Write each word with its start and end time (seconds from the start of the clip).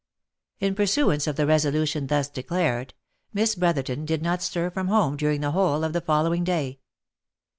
In 0.59 0.73
pursuance 0.73 1.27
of 1.27 1.35
the 1.35 1.45
resolution 1.45 2.07
thus 2.07 2.27
declared, 2.27 2.95
Miss 3.33 3.53
Brotherton 3.53 4.03
did 4.03 4.23
not 4.23 4.41
stir 4.41 4.71
from 4.71 4.87
home 4.87 5.15
during 5.15 5.41
the 5.41 5.51
whole 5.51 5.83
of 5.83 5.93
the 5.93 6.01
following 6.01 6.43
day. 6.43 6.79